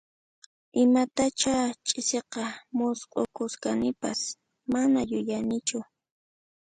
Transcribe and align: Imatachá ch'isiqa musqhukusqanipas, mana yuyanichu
Imatachá 0.81 1.55
ch'isiqa 1.85 2.45
musqhukusqanipas, 2.77 4.19
mana 4.71 4.99
yuyanichu 5.11 5.79